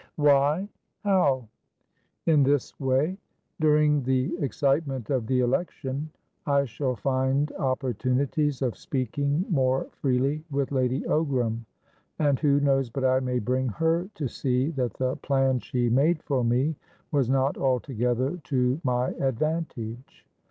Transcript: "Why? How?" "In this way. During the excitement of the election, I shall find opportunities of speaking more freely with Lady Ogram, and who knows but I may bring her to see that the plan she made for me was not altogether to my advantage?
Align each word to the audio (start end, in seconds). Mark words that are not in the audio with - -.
"Why? 0.15 0.67
How?" 1.03 1.47
"In 2.25 2.41
this 2.41 2.73
way. 2.79 3.19
During 3.59 4.01
the 4.01 4.35
excitement 4.39 5.11
of 5.11 5.27
the 5.27 5.41
election, 5.41 6.09
I 6.47 6.65
shall 6.65 6.95
find 6.95 7.51
opportunities 7.59 8.63
of 8.63 8.75
speaking 8.75 9.45
more 9.47 9.85
freely 9.91 10.43
with 10.49 10.71
Lady 10.71 11.01
Ogram, 11.01 11.65
and 12.17 12.39
who 12.39 12.59
knows 12.59 12.89
but 12.89 13.05
I 13.05 13.19
may 13.19 13.37
bring 13.37 13.67
her 13.67 14.09
to 14.15 14.27
see 14.27 14.71
that 14.71 14.93
the 14.95 15.17
plan 15.17 15.59
she 15.59 15.87
made 15.87 16.23
for 16.23 16.43
me 16.43 16.75
was 17.11 17.29
not 17.29 17.55
altogether 17.59 18.37
to 18.45 18.81
my 18.83 19.09
advantage? 19.19 20.25